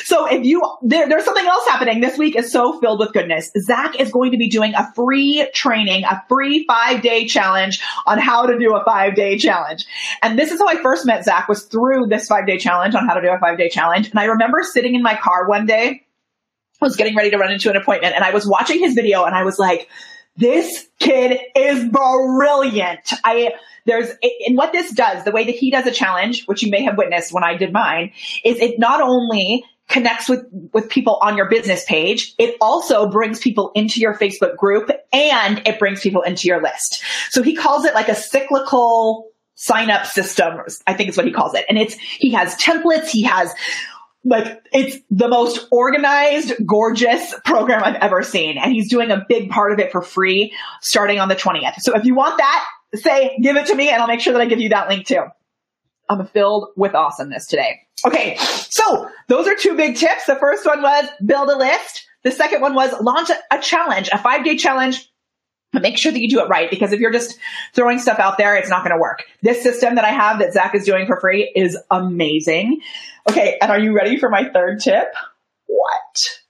so 0.04 0.26
if 0.26 0.46
you, 0.46 0.62
there, 0.82 1.06
there's 1.10 1.26
something 1.26 1.44
else 1.44 1.68
happening. 1.68 2.00
This 2.00 2.16
week 2.16 2.36
is 2.36 2.50
so 2.50 2.80
filled 2.80 3.00
with 3.00 3.12
goodness. 3.12 3.50
Zach 3.60 4.00
is 4.00 4.10
going 4.10 4.30
to 4.32 4.38
be 4.38 4.48
doing 4.48 4.74
a 4.74 4.90
free 4.94 5.46
training, 5.52 6.04
a 6.04 6.24
free 6.26 6.64
five 6.66 7.02
day 7.02 7.26
challenge 7.26 7.82
on 8.06 8.18
how 8.18 8.46
to 8.46 8.58
do 8.58 8.74
a 8.74 8.82
five 8.82 9.14
day 9.14 9.36
challenge. 9.36 9.84
And 10.22 10.38
this 10.38 10.52
is 10.52 10.58
how 10.58 10.68
I 10.68 10.76
first 10.76 11.04
met 11.04 11.24
Zach 11.24 11.46
was 11.46 11.64
through 11.64 12.06
this 12.06 12.26
five 12.26 12.46
day 12.46 12.56
challenge 12.56 12.94
on 12.94 13.06
how 13.06 13.14
to 13.14 13.20
do 13.20 13.28
a 13.28 13.38
five 13.38 13.58
day 13.58 13.68
challenge. 13.68 14.08
And 14.08 14.18
I 14.18 14.24
remember 14.24 14.62
sitting 14.62 14.94
in 14.94 15.02
my 15.02 15.16
car 15.16 15.48
one 15.48 15.66
day, 15.66 16.06
I 16.80 16.84
was 16.86 16.96
getting 16.96 17.14
ready 17.14 17.30
to 17.30 17.36
run 17.36 17.52
into 17.52 17.68
an 17.68 17.76
appointment 17.76 18.14
and 18.14 18.24
I 18.24 18.30
was 18.30 18.46
watching 18.46 18.78
his 18.78 18.94
video 18.94 19.24
and 19.24 19.34
I 19.34 19.44
was 19.44 19.58
like, 19.58 19.90
this 20.36 20.88
kid 20.98 21.38
is 21.56 21.88
brilliant. 21.88 23.12
I, 23.24 23.52
there's, 23.86 24.10
and 24.46 24.56
what 24.56 24.72
this 24.72 24.90
does, 24.92 25.24
the 25.24 25.32
way 25.32 25.44
that 25.44 25.54
he 25.54 25.70
does 25.70 25.86
a 25.86 25.90
challenge, 25.90 26.44
which 26.46 26.62
you 26.62 26.70
may 26.70 26.82
have 26.84 26.96
witnessed 26.96 27.32
when 27.32 27.44
I 27.44 27.56
did 27.56 27.72
mine, 27.72 28.12
is 28.44 28.58
it 28.58 28.78
not 28.78 29.00
only 29.00 29.64
connects 29.90 30.28
with, 30.28 30.46
with 30.72 30.88
people 30.88 31.18
on 31.20 31.36
your 31.36 31.48
business 31.50 31.84
page. 31.84 32.34
It 32.38 32.56
also 32.60 33.10
brings 33.10 33.40
people 33.40 33.72
into 33.74 34.00
your 34.00 34.14
Facebook 34.14 34.56
group 34.56 34.88
and 35.12 35.60
it 35.66 35.80
brings 35.80 36.00
people 36.00 36.22
into 36.22 36.46
your 36.46 36.62
list. 36.62 37.02
So 37.30 37.42
he 37.42 37.56
calls 37.56 37.84
it 37.84 37.92
like 37.92 38.08
a 38.08 38.14
cyclical 38.14 39.28
sign 39.56 39.90
up 39.90 40.06
system. 40.06 40.60
I 40.86 40.94
think 40.94 41.10
is 41.10 41.16
what 41.16 41.26
he 41.26 41.32
calls 41.32 41.54
it. 41.54 41.66
And 41.68 41.76
it's, 41.76 41.94
he 41.94 42.30
has 42.32 42.54
templates. 42.54 43.08
He 43.08 43.24
has 43.24 43.52
like 44.24 44.62
it's 44.72 44.98
the 45.10 45.28
most 45.28 45.66
organized, 45.70 46.52
gorgeous 46.66 47.34
program 47.44 47.82
I've 47.82 47.96
ever 47.96 48.22
seen. 48.22 48.58
And 48.58 48.72
he's 48.72 48.90
doing 48.90 49.10
a 49.10 49.24
big 49.28 49.50
part 49.50 49.72
of 49.72 49.78
it 49.78 49.92
for 49.92 50.02
free 50.02 50.54
starting 50.82 51.18
on 51.18 51.28
the 51.28 51.36
20th. 51.36 51.76
So 51.78 51.94
if 51.96 52.04
you 52.04 52.14
want 52.14 52.38
that, 52.38 52.66
say, 52.94 53.38
give 53.42 53.56
it 53.56 53.66
to 53.66 53.74
me 53.74 53.88
and 53.88 54.00
I'll 54.00 54.08
make 54.08 54.20
sure 54.20 54.32
that 54.32 54.42
I 54.42 54.46
give 54.46 54.60
you 54.60 54.70
that 54.70 54.88
link 54.88 55.06
too. 55.06 55.22
I'm 56.08 56.26
filled 56.26 56.68
with 56.76 56.94
awesomeness 56.94 57.46
today. 57.46 57.80
Okay. 58.04 58.36
So 58.36 59.08
those 59.28 59.46
are 59.46 59.54
two 59.54 59.76
big 59.76 59.96
tips. 59.96 60.26
The 60.26 60.36
first 60.36 60.66
one 60.66 60.82
was 60.82 61.08
build 61.24 61.48
a 61.48 61.56
list. 61.56 62.06
The 62.24 62.30
second 62.30 62.60
one 62.60 62.74
was 62.74 62.92
launch 63.00 63.30
a, 63.50 63.60
challenge, 63.60 64.10
a 64.12 64.18
five 64.18 64.44
day 64.44 64.56
challenge 64.56 65.09
make 65.72 65.98
sure 65.98 66.10
that 66.10 66.20
you 66.20 66.28
do 66.28 66.40
it 66.40 66.48
right 66.48 66.68
because 66.70 66.92
if 66.92 67.00
you're 67.00 67.12
just 67.12 67.38
throwing 67.74 67.98
stuff 67.98 68.18
out 68.18 68.38
there, 68.38 68.56
it's 68.56 68.68
not 68.68 68.82
going 68.82 68.96
to 68.96 69.00
work. 69.00 69.24
This 69.42 69.62
system 69.62 69.94
that 69.94 70.04
I 70.04 70.10
have 70.10 70.40
that 70.40 70.52
Zach 70.52 70.74
is 70.74 70.84
doing 70.84 71.06
for 71.06 71.20
free 71.20 71.50
is 71.54 71.78
amazing. 71.90 72.80
Okay. 73.28 73.56
And 73.60 73.70
are 73.70 73.78
you 73.78 73.94
ready 73.94 74.18
for 74.18 74.28
my 74.28 74.48
third 74.52 74.80
tip? 74.80 75.12
What? 75.66 76.40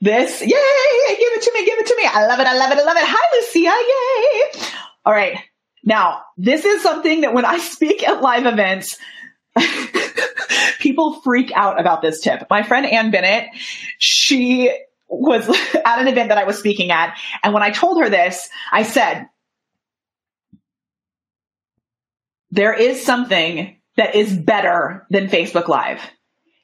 This, 0.00 0.40
yay, 0.40 0.48
give 0.48 0.56
it 0.58 1.42
to 1.42 1.52
me, 1.54 1.64
give 1.64 1.78
it 1.78 1.86
to 1.86 1.96
me. 1.96 2.02
I 2.04 2.26
love 2.26 2.40
it, 2.40 2.46
I 2.48 2.56
love 2.56 2.72
it, 2.72 2.78
I 2.78 2.82
love 2.82 2.96
it. 2.96 3.04
Hi, 3.06 3.36
Lucia, 3.36 4.60
yay. 4.60 4.70
All 5.04 5.12
right. 5.12 5.38
Now, 5.84 6.22
this 6.36 6.64
is 6.64 6.82
something 6.82 7.20
that 7.20 7.34
when 7.34 7.44
I 7.44 7.58
speak 7.58 8.06
at 8.06 8.20
live 8.20 8.46
events, 8.46 8.98
people 10.80 11.20
freak 11.20 11.52
out 11.54 11.80
about 11.80 12.02
this 12.02 12.20
tip. 12.20 12.46
My 12.50 12.64
friend 12.64 12.84
Ann 12.84 13.12
Bennett, 13.12 13.48
she 13.98 14.76
was 15.12 15.48
at 15.74 15.98
an 15.98 16.08
event 16.08 16.30
that 16.30 16.38
I 16.38 16.44
was 16.44 16.58
speaking 16.58 16.90
at. 16.90 17.16
And 17.42 17.52
when 17.52 17.62
I 17.62 17.70
told 17.70 18.00
her 18.00 18.08
this, 18.08 18.48
I 18.70 18.82
said, 18.82 19.26
there 22.50 22.74
is 22.74 23.04
something 23.04 23.76
that 23.96 24.14
is 24.14 24.36
better 24.36 25.06
than 25.10 25.28
Facebook 25.28 25.68
Live. 25.68 26.00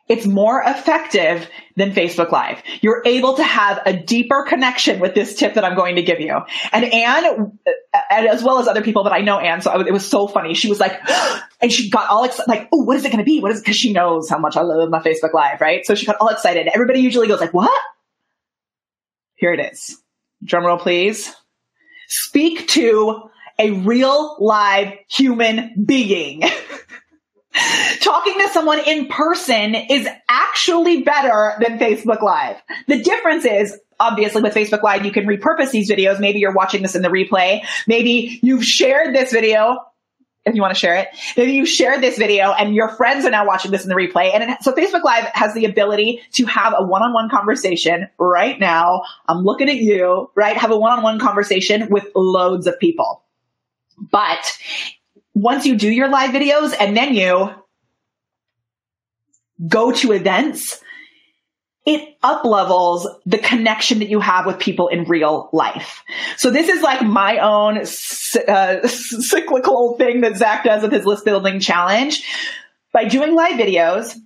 It's 0.09 0.25
more 0.25 0.63
effective 0.65 1.47
than 1.77 1.93
Facebook 1.93 2.33
Live. 2.33 2.63
You're 2.81 3.03
able 3.05 3.37
to 3.37 3.43
have 3.43 3.83
a 3.85 3.93
deeper 3.93 4.47
connection 4.49 5.01
with 5.01 5.15
this 5.15 5.35
tip 5.35 5.55
that 5.55 5.65
I'm 5.65 5.77
going 5.77 5.97
to 5.97 6.03
give 6.03 6.21
you. 6.21 6.35
And 6.73 6.85
Anne, 6.87 7.27
uh, 7.67 7.71
as 8.11 8.43
well 8.43 8.59
as 8.59 8.69
other 8.69 8.81
people 8.81 9.05
that 9.05 9.13
I 9.13 9.21
know 9.21 9.39
Anne, 9.39 9.61
so 9.61 9.79
it 9.81 9.93
was 9.93 10.09
so 10.09 10.27
funny. 10.27 10.55
She 10.55 10.71
was 10.71 10.81
like, 10.81 10.99
and 11.61 11.71
she 11.71 11.91
got 11.91 12.09
all 12.09 12.25
excited, 12.25 12.49
like, 12.49 12.69
oh, 12.73 12.85
what 12.85 12.97
is 12.97 13.05
it 13.05 13.13
going 13.13 13.19
to 13.19 13.25
be? 13.25 13.41
What 13.41 13.53
is 13.53 13.61
it? 13.61 13.67
Cause 13.67 13.77
she 13.77 13.93
knows 13.93 14.31
how 14.31 14.39
much 14.39 14.57
I 14.57 14.63
love 14.63 14.89
my 14.89 15.01
Facebook 15.01 15.35
Live, 15.35 15.61
right? 15.61 15.85
So 15.85 15.95
she 15.95 16.07
got 16.07 16.17
all 16.21 16.29
excited. 16.29 16.69
Everybody 16.73 17.01
usually 17.01 17.29
goes 17.29 17.41
like, 17.41 17.53
what? 17.53 17.79
Here 19.39 19.53
it 19.53 19.73
is. 19.73 19.97
Drum 20.45 20.67
roll, 20.67 20.79
please. 20.79 21.35
Speak 22.09 22.69
to 22.69 23.31
a 23.59 23.71
real 23.71 24.37
live 24.41 24.95
human 25.09 25.85
being. 25.85 26.43
Talking 28.01 28.35
to 28.41 28.49
someone 28.53 28.81
in 28.87 29.07
person 29.07 29.75
is 29.75 30.09
actually 30.29 31.03
better 31.03 31.55
than 31.61 31.79
Facebook 31.79 32.23
Live. 32.23 32.57
The 32.87 33.03
difference 33.03 33.45
is 33.45 33.79
obviously 34.01 34.43
with 34.43 34.55
Facebook 34.55 34.83
Live, 34.83 35.05
you 35.05 35.13
can 35.13 35.27
repurpose 35.27 35.71
these 35.71 35.91
videos. 35.91 36.21
Maybe 36.21 36.39
you're 36.39 36.55
watching 36.55 36.83
this 36.83 36.95
in 36.95 37.03
the 37.03 37.09
replay. 37.09 37.65
Maybe 37.87 38.39
you've 38.43 38.65
shared 38.65 39.15
this 39.15 39.33
video 39.33 39.79
if 40.49 40.55
you 40.55 40.63
want 40.63 40.75
to 40.75 40.79
share 40.79 40.97
it. 40.97 41.09
Maybe 41.37 41.53
you 41.53 41.67
shared 41.67 42.01
this 42.01 42.19
video 42.19 42.53
and 42.53 42.75
your 42.75 42.89
friends 42.89 43.25
are 43.25 43.31
now 43.31 43.47
watching 43.47 43.71
this 43.71 43.83
in 43.83 43.89
the 43.89 43.95
replay. 43.95 44.35
And 44.35 44.51
it, 44.51 44.63
so 44.63 44.73
Facebook 44.73 45.05
Live 45.05 45.27
has 45.35 45.55
the 45.55 45.65
ability 45.65 46.23
to 46.33 46.47
have 46.47 46.75
a 46.77 46.85
one-on-one 46.85 47.31
conversation 47.31 48.09
right 48.19 48.59
now. 48.59 49.03
I'm 49.27 49.45
looking 49.45 49.69
at 49.69 49.77
you, 49.77 50.31
right? 50.35 50.57
Have 50.57 50.71
a 50.71 50.79
one-on-one 50.79 51.19
conversation 51.21 51.89
with 51.91 52.07
loads 52.15 52.67
of 52.67 52.79
people. 52.79 53.23
But 53.99 54.45
once 55.35 55.67
you 55.67 55.77
do 55.77 55.91
your 55.91 56.09
live 56.09 56.31
videos 56.31 56.75
and 56.79 56.97
then 56.97 57.15
you 57.15 57.51
go 59.67 59.93
to 59.93 60.13
events, 60.13 60.81
it 61.87 62.19
up 62.23 62.45
levels 62.45 63.09
the 63.25 63.39
connection 63.39 64.01
that 64.01 64.09
you 64.09 64.21
have 64.21 64.45
with 64.47 64.59
people 64.59 64.89
in 64.89 65.05
real 65.05 65.49
life. 65.53 66.03
So 66.37 66.51
this 66.51 66.69
is 66.69 66.83
like 66.83 67.03
my 67.03 67.39
own 67.39 67.79
uh, 67.79 67.85
cyclical 68.89 69.97
thing 69.97 70.21
that 70.21 70.37
Zach 70.37 70.65
does 70.65 70.83
with 70.83 70.93
his 70.93 71.07
list 71.07 71.25
building 71.25 71.61
challenge. 71.61 72.23
By 72.93 73.05
doing 73.05 73.35
live 73.35 73.59
videos 73.59 74.17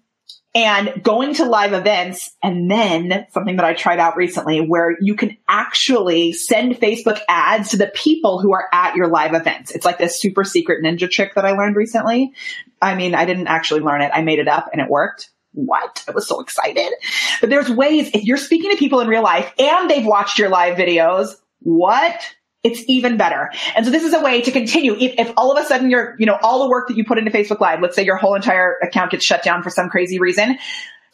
and 0.54 1.02
going 1.02 1.34
to 1.34 1.44
live 1.44 1.72
events, 1.72 2.30
and 2.42 2.70
then 2.70 3.26
something 3.30 3.56
that 3.56 3.64
I 3.64 3.74
tried 3.74 3.98
out 3.98 4.16
recently 4.16 4.60
where 4.60 4.96
you 5.00 5.14
can 5.14 5.36
actually 5.48 6.32
send 6.32 6.74
Facebook 6.74 7.20
ads 7.28 7.70
to 7.70 7.76
the 7.76 7.88
people 7.88 8.40
who 8.40 8.52
are 8.52 8.66
at 8.72 8.94
your 8.94 9.08
live 9.08 9.34
events. 9.34 9.70
It's 9.70 9.84
like 9.84 9.98
this 9.98 10.20
super 10.20 10.44
secret 10.44 10.82
ninja 10.84 11.10
trick 11.10 11.34
that 11.34 11.44
I 11.44 11.52
learned 11.52 11.76
recently. 11.76 12.32
I 12.80 12.94
mean, 12.94 13.14
I 13.14 13.24
didn't 13.24 13.48
actually 13.48 13.80
learn 13.80 14.02
it. 14.02 14.10
I 14.12 14.22
made 14.22 14.38
it 14.38 14.48
up 14.48 14.68
and 14.72 14.80
it 14.80 14.90
worked 14.90 15.30
what? 15.52 16.04
I 16.08 16.12
was 16.12 16.26
so 16.26 16.40
excited. 16.40 16.92
But 17.40 17.50
there's 17.50 17.68
ways, 17.68 18.10
if 18.14 18.24
you're 18.24 18.36
speaking 18.36 18.70
to 18.70 18.76
people 18.76 19.00
in 19.00 19.08
real 19.08 19.22
life 19.22 19.52
and 19.58 19.90
they've 19.90 20.06
watched 20.06 20.38
your 20.38 20.48
live 20.48 20.76
videos, 20.76 21.34
what? 21.60 22.20
It's 22.62 22.82
even 22.86 23.16
better. 23.16 23.50
And 23.74 23.84
so 23.84 23.90
this 23.90 24.04
is 24.04 24.14
a 24.14 24.20
way 24.20 24.40
to 24.42 24.52
continue. 24.52 24.94
If, 24.94 25.14
if 25.18 25.32
all 25.36 25.56
of 25.56 25.62
a 25.62 25.66
sudden 25.66 25.90
you're, 25.90 26.14
you 26.18 26.26
know, 26.26 26.38
all 26.42 26.62
the 26.62 26.70
work 26.70 26.88
that 26.88 26.96
you 26.96 27.04
put 27.04 27.18
into 27.18 27.30
Facebook 27.30 27.60
Live, 27.60 27.80
let's 27.80 27.96
say 27.96 28.04
your 28.04 28.16
whole 28.16 28.34
entire 28.34 28.76
account 28.82 29.10
gets 29.10 29.24
shut 29.24 29.42
down 29.42 29.62
for 29.62 29.70
some 29.70 29.88
crazy 29.88 30.20
reason, 30.20 30.58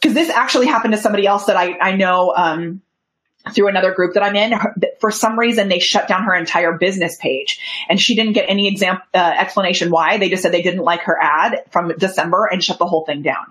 because 0.00 0.14
this 0.14 0.28
actually 0.28 0.66
happened 0.66 0.92
to 0.92 1.00
somebody 1.00 1.26
else 1.26 1.46
that 1.46 1.56
I, 1.56 1.78
I 1.78 1.96
know, 1.96 2.34
um, 2.36 2.82
through 3.54 3.68
another 3.68 3.94
group 3.94 4.14
that 4.14 4.22
I'm 4.22 4.36
in. 4.36 4.52
For 5.00 5.10
some 5.10 5.38
reason, 5.38 5.68
they 5.68 5.78
shut 5.78 6.06
down 6.06 6.24
her 6.24 6.34
entire 6.34 6.72
business 6.76 7.16
page, 7.16 7.86
and 7.88 7.98
she 7.98 8.14
didn't 8.14 8.34
get 8.34 8.50
any 8.50 8.68
exam 8.68 8.98
uh, 9.14 9.16
explanation 9.16 9.90
why. 9.90 10.18
They 10.18 10.28
just 10.28 10.42
said 10.42 10.52
they 10.52 10.60
didn't 10.60 10.82
like 10.84 11.02
her 11.02 11.16
ad 11.18 11.64
from 11.70 11.96
December 11.96 12.46
and 12.50 12.62
shut 12.62 12.78
the 12.78 12.86
whole 12.86 13.06
thing 13.06 13.22
down 13.22 13.46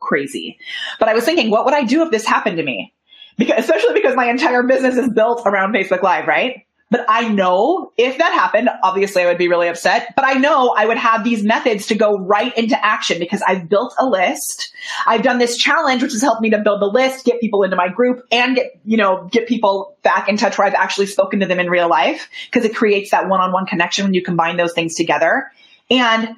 crazy. 0.00 0.58
But 0.98 1.08
I 1.08 1.14
was 1.14 1.24
thinking, 1.24 1.50
what 1.50 1.64
would 1.64 1.74
I 1.74 1.84
do 1.84 2.02
if 2.02 2.10
this 2.10 2.26
happened 2.26 2.58
to 2.58 2.62
me? 2.62 2.94
Because, 3.36 3.64
especially 3.64 3.94
because 3.94 4.16
my 4.16 4.28
entire 4.28 4.62
business 4.64 4.96
is 4.96 5.08
built 5.12 5.42
around 5.46 5.74
Facebook 5.74 6.02
Live, 6.02 6.26
right? 6.26 6.64
But 6.90 7.04
I 7.06 7.28
know 7.28 7.92
if 7.98 8.16
that 8.16 8.32
happened, 8.32 8.70
obviously 8.82 9.22
I 9.22 9.26
would 9.26 9.36
be 9.36 9.48
really 9.48 9.68
upset, 9.68 10.14
but 10.16 10.24
I 10.24 10.34
know 10.34 10.74
I 10.74 10.86
would 10.86 10.96
have 10.96 11.22
these 11.22 11.44
methods 11.44 11.88
to 11.88 11.94
go 11.94 12.16
right 12.16 12.56
into 12.56 12.82
action 12.82 13.18
because 13.18 13.42
I've 13.42 13.68
built 13.68 13.94
a 13.98 14.06
list. 14.06 14.72
I've 15.06 15.22
done 15.22 15.38
this 15.38 15.58
challenge, 15.58 16.02
which 16.02 16.12
has 16.12 16.22
helped 16.22 16.40
me 16.40 16.50
to 16.50 16.58
build 16.58 16.80
the 16.80 16.86
list, 16.86 17.26
get 17.26 17.40
people 17.40 17.62
into 17.62 17.76
my 17.76 17.88
group 17.88 18.22
and 18.32 18.56
get, 18.56 18.80
you 18.86 18.96
know, 18.96 19.28
get 19.30 19.46
people 19.46 19.98
back 20.02 20.30
in 20.30 20.38
touch 20.38 20.56
where 20.56 20.66
I've 20.66 20.74
actually 20.74 21.06
spoken 21.06 21.40
to 21.40 21.46
them 21.46 21.60
in 21.60 21.68
real 21.68 21.90
life 21.90 22.30
because 22.50 22.64
it 22.64 22.74
creates 22.74 23.10
that 23.10 23.28
one-on-one 23.28 23.66
connection 23.66 24.04
when 24.04 24.14
you 24.14 24.22
combine 24.22 24.56
those 24.56 24.72
things 24.72 24.94
together. 24.94 25.50
And 25.90 26.36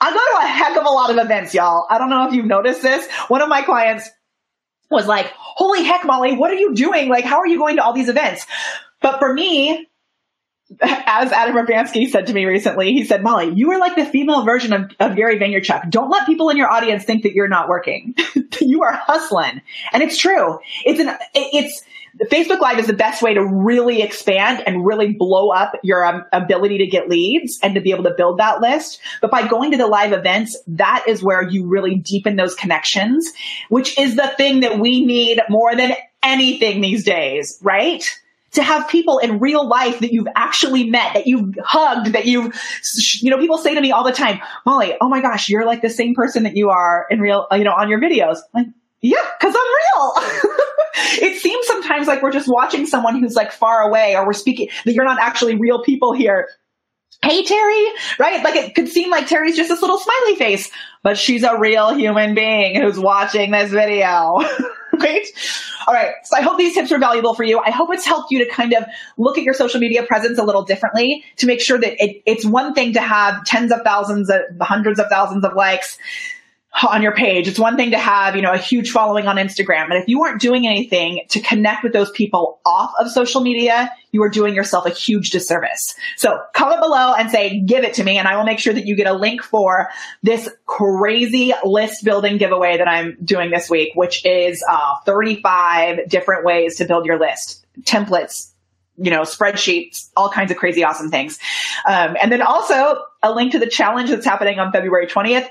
I 0.00 0.10
go 0.10 0.16
to 0.16 0.46
a 0.46 0.48
heck 0.48 0.76
of 0.76 0.84
a 0.84 0.88
lot 0.88 1.10
of 1.10 1.18
events, 1.18 1.54
y'all. 1.54 1.86
I 1.90 1.98
don't 1.98 2.10
know 2.10 2.26
if 2.28 2.34
you've 2.34 2.46
noticed 2.46 2.82
this. 2.82 3.06
One 3.28 3.42
of 3.42 3.48
my 3.48 3.62
clients 3.62 4.08
was 4.90 5.06
like, 5.06 5.32
holy 5.36 5.84
heck, 5.84 6.04
Molly, 6.04 6.36
what 6.36 6.50
are 6.50 6.54
you 6.54 6.74
doing? 6.74 7.08
Like, 7.08 7.24
how 7.24 7.38
are 7.38 7.46
you 7.46 7.58
going 7.58 7.76
to 7.76 7.84
all 7.84 7.92
these 7.92 8.08
events? 8.08 8.46
But 9.02 9.18
for 9.18 9.32
me, 9.32 9.88
as 10.80 11.32
Adam 11.32 11.56
Urbanski 11.56 12.08
said 12.08 12.28
to 12.28 12.32
me 12.32 12.44
recently, 12.44 12.92
he 12.92 13.04
said, 13.04 13.22
Molly, 13.22 13.52
you 13.54 13.70
are 13.72 13.78
like 13.78 13.96
the 13.96 14.04
female 14.04 14.44
version 14.44 14.72
of, 14.72 14.90
of 15.00 15.16
Gary 15.16 15.38
Vaynerchuk. 15.38 15.90
Don't 15.90 16.10
let 16.10 16.26
people 16.26 16.50
in 16.50 16.56
your 16.56 16.70
audience 16.70 17.04
think 17.04 17.24
that 17.24 17.32
you're 17.32 17.48
not 17.48 17.68
working. 17.68 18.14
you 18.66 18.82
are 18.82 18.92
hustling. 18.92 19.62
And 19.92 20.02
it's 20.02 20.18
true. 20.18 20.58
It's 20.84 21.00
an, 21.00 21.16
it's, 21.34 21.84
Facebook 22.30 22.60
Live 22.60 22.78
is 22.78 22.86
the 22.86 22.92
best 22.92 23.22
way 23.22 23.34
to 23.34 23.44
really 23.44 24.02
expand 24.02 24.62
and 24.66 24.84
really 24.84 25.12
blow 25.12 25.50
up 25.50 25.72
your 25.82 26.04
um, 26.04 26.24
ability 26.32 26.78
to 26.78 26.86
get 26.86 27.08
leads 27.08 27.58
and 27.62 27.76
to 27.76 27.80
be 27.80 27.92
able 27.92 28.04
to 28.04 28.14
build 28.16 28.38
that 28.38 28.60
list. 28.60 29.00
But 29.20 29.30
by 29.30 29.46
going 29.46 29.70
to 29.70 29.76
the 29.76 29.86
live 29.86 30.12
events, 30.12 30.56
that 30.66 31.04
is 31.06 31.22
where 31.22 31.42
you 31.42 31.66
really 31.66 31.96
deepen 31.96 32.36
those 32.36 32.54
connections, 32.54 33.30
which 33.68 33.98
is 33.98 34.16
the 34.16 34.32
thing 34.36 34.60
that 34.60 34.78
we 34.78 35.04
need 35.04 35.40
more 35.48 35.74
than 35.76 35.92
anything 36.22 36.80
these 36.80 37.04
days, 37.04 37.58
right? 37.62 38.04
To 38.52 38.62
have 38.62 38.88
people 38.88 39.18
in 39.18 39.38
real 39.38 39.66
life 39.66 40.00
that 40.00 40.12
you've 40.12 40.26
actually 40.34 40.90
met, 40.90 41.14
that 41.14 41.26
you've 41.26 41.54
hugged, 41.62 42.12
that 42.12 42.26
you've, 42.26 42.54
you 43.20 43.30
know, 43.30 43.38
people 43.38 43.58
say 43.58 43.74
to 43.74 43.80
me 43.80 43.92
all 43.92 44.04
the 44.04 44.12
time, 44.12 44.40
Molly, 44.66 44.94
oh 45.00 45.08
my 45.08 45.20
gosh, 45.20 45.48
you're 45.48 45.64
like 45.64 45.82
the 45.82 45.90
same 45.90 46.14
person 46.14 46.42
that 46.42 46.56
you 46.56 46.70
are 46.70 47.06
in 47.10 47.20
real, 47.20 47.46
uh, 47.50 47.56
you 47.56 47.64
know, 47.64 47.72
on 47.72 47.88
your 47.88 48.00
videos. 48.00 48.38
I'm 48.54 48.64
like, 48.64 48.66
yeah, 49.00 49.24
cause 49.40 49.54
I'm 49.56 50.00
real. 50.00 50.12
it 51.22 51.40
seems 51.40 51.66
sometimes 51.66 52.06
like 52.06 52.22
we're 52.22 52.32
just 52.32 52.48
watching 52.48 52.86
someone 52.86 53.20
who's 53.20 53.34
like 53.34 53.52
far 53.52 53.82
away 53.82 54.16
or 54.16 54.26
we're 54.26 54.32
speaking 54.32 54.68
that 54.84 54.92
you're 54.92 55.04
not 55.04 55.20
actually 55.20 55.54
real 55.54 55.82
people 55.82 56.12
here. 56.12 56.48
Hey 57.22 57.44
Terry, 57.44 57.86
right? 58.18 58.42
Like 58.42 58.56
it 58.56 58.74
could 58.74 58.88
seem 58.88 59.10
like 59.10 59.26
Terry's 59.26 59.56
just 59.56 59.68
this 59.68 59.82
little 59.82 59.98
smiley 59.98 60.36
face, 60.36 60.70
but 61.02 61.18
she's 61.18 61.42
a 61.42 61.58
real 61.58 61.94
human 61.94 62.34
being 62.34 62.80
who's 62.80 62.98
watching 62.98 63.50
this 63.50 63.70
video. 63.70 64.38
right? 65.00 65.26
All 65.86 65.94
right. 65.94 66.12
So 66.24 66.36
I 66.36 66.42
hope 66.42 66.58
these 66.58 66.74
tips 66.74 66.92
are 66.92 66.98
valuable 66.98 67.34
for 67.34 67.44
you. 67.44 67.58
I 67.58 67.70
hope 67.70 67.92
it's 67.92 68.06
helped 68.06 68.30
you 68.30 68.44
to 68.44 68.50
kind 68.50 68.72
of 68.72 68.84
look 69.16 69.38
at 69.38 69.44
your 69.44 69.54
social 69.54 69.80
media 69.80 70.02
presence 70.02 70.38
a 70.38 70.44
little 70.44 70.62
differently 70.62 71.24
to 71.36 71.46
make 71.46 71.60
sure 71.60 71.78
that 71.78 72.02
it, 72.02 72.22
it's 72.26 72.44
one 72.44 72.74
thing 72.74 72.92
to 72.94 73.00
have 73.00 73.44
tens 73.44 73.72
of 73.72 73.82
thousands 73.82 74.30
of 74.30 74.40
hundreds 74.60 75.00
of 75.00 75.08
thousands 75.08 75.44
of 75.44 75.54
likes 75.54 75.98
on 76.88 77.02
your 77.02 77.12
page. 77.12 77.48
It's 77.48 77.58
one 77.58 77.76
thing 77.76 77.90
to 77.90 77.98
have, 77.98 78.36
you 78.36 78.42
know, 78.42 78.52
a 78.52 78.58
huge 78.58 78.90
following 78.90 79.26
on 79.26 79.36
Instagram. 79.36 79.88
But 79.88 79.98
if 79.98 80.08
you 80.08 80.22
aren't 80.22 80.40
doing 80.40 80.66
anything 80.66 81.22
to 81.28 81.40
connect 81.40 81.82
with 81.82 81.92
those 81.92 82.10
people 82.12 82.60
off 82.64 82.92
of 82.98 83.10
social 83.10 83.40
media, 83.40 83.92
you 84.12 84.22
are 84.22 84.28
doing 84.28 84.54
yourself 84.54 84.86
a 84.86 84.90
huge 84.90 85.30
disservice. 85.30 85.94
So 86.16 86.40
comment 86.54 86.80
below 86.80 87.14
and 87.14 87.30
say, 87.30 87.60
give 87.60 87.84
it 87.84 87.94
to 87.94 88.04
me. 88.04 88.18
And 88.18 88.28
I 88.28 88.36
will 88.36 88.44
make 88.44 88.60
sure 88.60 88.72
that 88.72 88.86
you 88.86 88.94
get 88.94 89.06
a 89.06 89.12
link 89.12 89.42
for 89.42 89.90
this 90.22 90.48
crazy 90.66 91.52
list 91.64 92.04
building 92.04 92.38
giveaway 92.38 92.78
that 92.78 92.88
I'm 92.88 93.16
doing 93.22 93.50
this 93.50 93.68
week, 93.68 93.92
which 93.94 94.24
is 94.24 94.64
uh, 94.70 94.96
35 95.04 96.08
different 96.08 96.44
ways 96.44 96.76
to 96.76 96.84
build 96.84 97.04
your 97.04 97.18
list, 97.18 97.66
templates, 97.82 98.52
you 98.96 99.10
know, 99.10 99.22
spreadsheets, 99.22 100.10
all 100.16 100.30
kinds 100.30 100.50
of 100.50 100.56
crazy 100.56 100.84
awesome 100.84 101.10
things. 101.10 101.38
Um, 101.86 102.16
and 102.20 102.30
then 102.30 102.42
also 102.42 103.02
a 103.22 103.32
link 103.32 103.52
to 103.52 103.58
the 103.58 103.66
challenge 103.66 104.10
that's 104.10 104.26
happening 104.26 104.58
on 104.58 104.72
February 104.72 105.06
20th. 105.06 105.48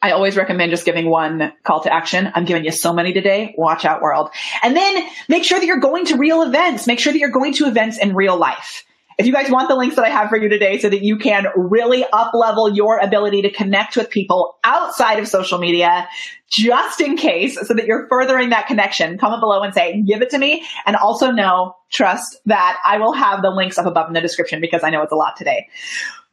I 0.00 0.12
always 0.12 0.36
recommend 0.36 0.70
just 0.70 0.84
giving 0.84 1.10
one 1.10 1.52
call 1.64 1.82
to 1.82 1.92
action. 1.92 2.30
I'm 2.34 2.44
giving 2.44 2.64
you 2.64 2.70
so 2.70 2.92
many 2.92 3.12
today. 3.12 3.54
Watch 3.58 3.84
out 3.84 4.00
world. 4.00 4.30
And 4.62 4.76
then 4.76 5.04
make 5.28 5.42
sure 5.42 5.58
that 5.58 5.66
you're 5.66 5.80
going 5.80 6.06
to 6.06 6.16
real 6.16 6.42
events. 6.42 6.86
Make 6.86 7.00
sure 7.00 7.12
that 7.12 7.18
you're 7.18 7.30
going 7.30 7.52
to 7.54 7.66
events 7.66 7.98
in 7.98 8.14
real 8.14 8.36
life. 8.36 8.84
If 9.18 9.26
you 9.26 9.32
guys 9.32 9.50
want 9.50 9.68
the 9.68 9.74
links 9.74 9.96
that 9.96 10.04
I 10.04 10.10
have 10.10 10.28
for 10.28 10.36
you 10.36 10.48
today 10.48 10.78
so 10.78 10.88
that 10.88 11.02
you 11.02 11.16
can 11.18 11.46
really 11.56 12.04
up 12.12 12.32
level 12.34 12.72
your 12.72 12.98
ability 13.00 13.42
to 13.42 13.50
connect 13.50 13.96
with 13.96 14.10
people 14.10 14.56
outside 14.62 15.18
of 15.18 15.26
social 15.26 15.58
media, 15.58 16.08
just 16.48 17.00
in 17.00 17.16
case, 17.16 17.58
so 17.66 17.74
that 17.74 17.86
you're 17.86 18.08
furthering 18.08 18.50
that 18.50 18.66
connection, 18.66 19.18
comment 19.18 19.40
below 19.40 19.62
and 19.62 19.74
say, 19.74 20.02
give 20.02 20.22
it 20.22 20.30
to 20.30 20.38
me. 20.38 20.64
And 20.86 20.96
also 20.96 21.30
know, 21.30 21.76
trust 21.90 22.38
that 22.46 22.78
I 22.84 22.98
will 22.98 23.12
have 23.12 23.42
the 23.42 23.50
links 23.50 23.78
up 23.78 23.86
above 23.86 24.08
in 24.08 24.14
the 24.14 24.20
description 24.20 24.60
because 24.60 24.82
I 24.82 24.90
know 24.90 25.02
it's 25.02 25.12
a 25.12 25.16
lot 25.16 25.36
today. 25.36 25.68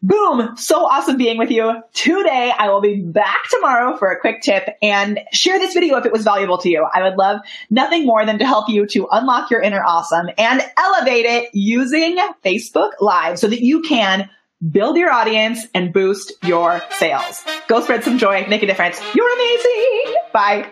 Boom. 0.01 0.55
So 0.55 0.85
awesome 0.85 1.17
being 1.17 1.37
with 1.37 1.49
you 1.49 1.81
today. 1.93 2.53
I 2.55 2.69
will 2.69 2.81
be 2.81 3.01
back 3.01 3.49
tomorrow 3.49 3.97
for 3.97 4.11
a 4.11 4.19
quick 4.19 4.41
tip 4.41 4.69
and 4.81 5.19
share 5.33 5.57
this 5.57 5.73
video 5.73 5.97
if 5.97 6.05
it 6.05 6.11
was 6.11 6.23
valuable 6.23 6.59
to 6.59 6.69
you. 6.69 6.85
I 6.93 7.01
would 7.01 7.15
love 7.15 7.41
nothing 7.69 8.05
more 8.05 8.23
than 8.25 8.37
to 8.37 8.45
help 8.45 8.69
you 8.69 8.85
to 8.87 9.07
unlock 9.11 9.49
your 9.49 9.61
inner 9.61 9.83
awesome 9.83 10.27
and 10.37 10.61
elevate 10.77 11.25
it 11.25 11.49
using 11.53 12.17
Facebook 12.43 12.91
Live 12.99 13.39
so 13.39 13.47
that 13.47 13.61
you 13.61 13.81
can 13.81 14.29
build 14.71 14.97
your 14.97 15.11
audience 15.11 15.65
and 15.73 15.93
boost 15.93 16.33
your 16.43 16.81
sales. 16.91 17.43
Go 17.67 17.81
spread 17.81 18.03
some 18.03 18.17
joy, 18.17 18.45
make 18.47 18.63
a 18.63 18.65
difference. 18.65 18.99
You're 19.13 19.33
amazing. 19.33 20.15
Bye. 20.33 20.69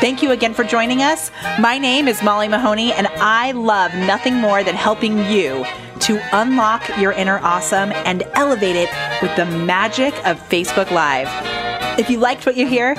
Thank 0.00 0.22
you 0.22 0.30
again 0.30 0.54
for 0.54 0.64
joining 0.64 1.02
us. 1.02 1.30
My 1.58 1.78
name 1.78 2.08
is 2.08 2.22
Molly 2.22 2.48
Mahoney, 2.48 2.92
and 2.92 3.06
I 3.06 3.52
love 3.52 3.94
nothing 3.94 4.34
more 4.34 4.62
than 4.62 4.74
helping 4.74 5.18
you 5.30 5.64
to 6.00 6.20
unlock 6.32 6.86
your 6.98 7.12
inner 7.12 7.38
awesome 7.38 7.92
and 7.92 8.22
elevate 8.34 8.76
it 8.76 8.90
with 9.22 9.34
the 9.36 9.46
magic 9.46 10.14
of 10.26 10.38
Facebook 10.48 10.90
Live. 10.90 11.28
If 11.98 12.10
you 12.10 12.18
liked 12.18 12.44
what 12.44 12.56
you 12.56 12.66
hear, 12.66 12.96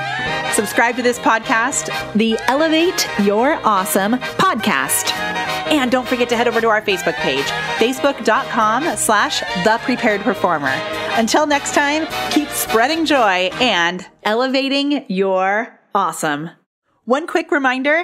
subscribe 0.53 0.95
to 0.95 1.03
this 1.03 1.19
podcast, 1.19 1.89
the 2.13 2.37
Elevate 2.47 3.07
Your 3.19 3.59
Awesome 3.65 4.13
podcast. 4.13 5.24
And 5.65 5.91
don't 5.91 6.07
forget 6.07 6.29
to 6.29 6.37
head 6.37 6.47
over 6.47 6.61
to 6.61 6.67
our 6.67 6.81
Facebook 6.81 7.15
page, 7.15 7.45
facebook.com 7.77 8.95
slash 8.97 9.41
the 9.63 9.79
prepared 9.83 10.21
performer. 10.21 10.73
Until 11.17 11.47
next 11.47 11.73
time, 11.73 12.07
keep 12.31 12.49
spreading 12.49 13.05
joy 13.05 13.49
and 13.59 14.05
elevating 14.23 15.05
your 15.07 15.79
awesome. 15.93 16.49
One 17.05 17.27
quick 17.27 17.51
reminder 17.51 18.03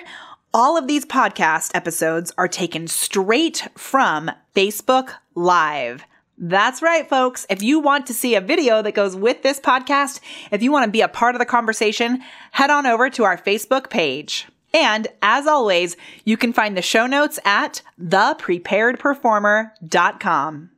all 0.54 0.78
of 0.78 0.88
these 0.88 1.06
podcast 1.06 1.72
episodes 1.74 2.34
are 2.38 2.48
taken 2.48 2.88
straight 2.88 3.68
from 3.78 4.32
Facebook 4.54 5.14
Live. 5.34 6.04
That's 6.38 6.82
right, 6.82 7.08
folks. 7.08 7.46
If 7.50 7.62
you 7.62 7.80
want 7.80 8.08
to 8.08 8.14
see 8.14 8.36
a 8.36 8.42
video 8.42 8.82
that 8.82 8.94
goes 8.94 9.16
with 9.16 9.44
this 9.44 9.60
podcast, 9.60 10.20
if 10.52 10.62
you 10.62 10.72
want 10.72 10.86
to 10.86 10.92
be 10.92 11.02
a 11.02 11.08
part 11.08 11.36
of 11.36 11.40
the 11.40 11.46
conversation, 11.46 12.22
head 12.52 12.70
on 12.70 12.86
over 12.86 13.10
to 13.12 13.24
our 13.24 13.38
Facebook 13.38 13.90
page. 13.90 14.48
And 14.74 15.08
as 15.22 15.48
always, 15.48 15.98
you 16.26 16.38
can 16.38 16.54
find 16.54 16.78
the 16.78 16.82
show 16.82 17.06
notes 17.06 17.40
at 17.46 17.84
thepreparedperformer.com. 18.02 20.71